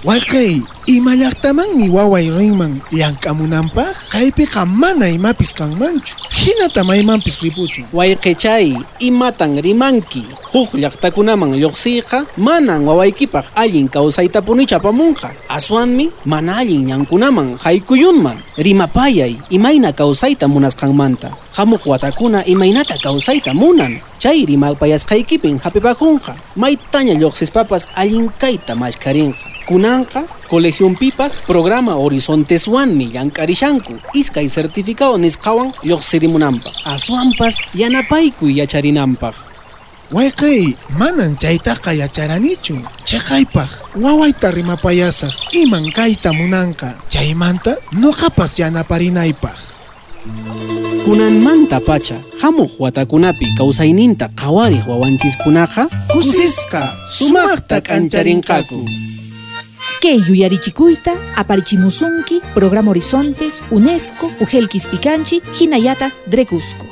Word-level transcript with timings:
Wayqay, 0.00 0.64
imallaqtamanmi 0.88 1.92
waway 1.92 2.32
rinman 2.32 2.80
llamk'amunanpaq? 2.88 4.08
Kaypiqa 4.08 4.64
mana 4.64 5.12
imapis 5.12 5.52
kanmanchu. 5.52 6.16
Hinata 6.32 6.80
maymanpis 6.88 7.44
ripuchu. 7.44 7.84
Wayqichay, 7.92 8.80
imatan 9.04 9.60
rimanki. 9.60 10.24
Huk 10.56 10.72
llaqtakunaman 10.72 11.52
lluqsiyqa 11.52 12.24
manan 12.40 12.88
wawaykipaq 12.88 13.52
allin 13.52 13.92
kawsayta 13.92 14.40
punichapamunqa. 14.40 15.36
Aswanmi 15.52 16.08
mana 16.24 16.64
allin 16.64 16.88
ñankunaman 16.88 17.60
haykuyunman. 17.60 18.40
Rimapayay, 18.56 19.36
imayna 19.52 19.92
kawsayta 19.92 20.48
munasqanmanta. 20.48 21.36
Hamuq 21.60 21.84
watakuna 21.84 22.40
imaynata 22.48 22.96
kawsayta 23.04 23.52
munan. 23.52 24.00
Chay 24.16 24.48
rimapayasqaykipin 24.48 25.60
hapipakunqa. 25.60 26.40
Maytaña 26.56 27.20
lluqsispapas 27.20 27.92
allin 27.92 28.32
kayta 28.40 28.72
mashkarinqa. 28.72 29.59
Kunanqa, 29.70 30.26
colegionpipas 30.50 31.38
programa 31.46 31.94
Horizontes 31.94 32.66
Wanmi 32.66 33.06
llank'arishanku. 33.14 33.94
Iskay 34.18 34.50
certificado 34.50 35.14
nisqawan 35.14 35.70
lluqsirimunanpaq. 35.86 36.74
Aswanpas 36.90 37.54
yanapaykuy 37.78 38.58
yacharinanpaq. 38.58 39.34
Wayqay, 40.10 40.74
manan 40.98 41.38
chaytaqa 41.38 41.94
yacharanichu. 41.94 42.82
Chaqaypaq, 43.06 43.94
wawayta 43.94 44.50
rimapayasaq 44.50 45.54
iman 45.62 45.86
kayta 45.94 46.34
munanqa. 46.34 46.98
Chaymanta, 47.06 47.78
nuqapas 47.94 48.58
yanaparinaypaq. 48.58 49.58
Kunanmanta 51.06 51.78
pacha, 51.78 52.18
hamuq 52.42 52.74
watakunapi 52.82 53.54
kawsayninta 53.54 54.34
qawariq 54.34 54.82
wawanchiskunaqa 54.90 55.86
Kusisqa, 56.10 56.90
sumaqta 57.06 57.78
k'ancharinqaku. 57.86 58.82
Kay 60.00 60.18
yuyarichikuyta 60.28 61.12
aparichimusunki 61.36 62.40
Programa 62.54 62.90
Horizontes, 62.90 63.62
UNESCO, 63.70 64.30
Ujelkis 64.40 64.88
Picanchi, 64.88 65.42
Hinayata, 65.60 66.10
Drecusco. 66.26 66.89